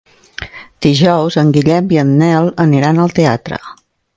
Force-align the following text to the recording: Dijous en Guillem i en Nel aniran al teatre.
Dijous 0.85 1.37
en 1.43 1.51
Guillem 1.57 1.93
i 1.97 2.01
en 2.05 2.17
Nel 2.23 2.51
aniran 2.67 3.03
al 3.05 3.17
teatre. 3.21 3.61